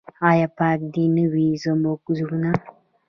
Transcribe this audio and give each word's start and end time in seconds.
آیا 0.29 0.47
پاک 0.57 0.79
دې 0.93 1.05
نه 1.15 1.25
وي 1.31 1.47
زموږ 1.63 2.01
زړونه؟ 2.17 2.51